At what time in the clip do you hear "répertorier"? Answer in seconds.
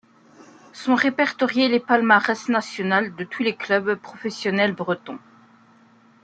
0.95-1.67